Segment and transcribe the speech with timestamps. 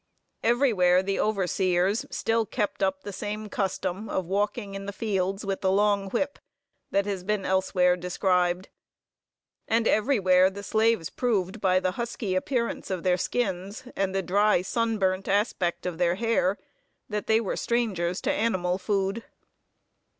[0.41, 5.61] Everywhere, the overseers still kept up the same custom of walking in the fields with
[5.61, 6.39] the long whip,
[6.89, 8.69] that has been elsewhere described;
[9.67, 14.63] and everywhere, the slaves proved, by the husky appearance of their skins, and the dry,
[14.63, 16.57] sunburnt aspect of their hair,
[17.07, 19.23] that they were strangers to animal food.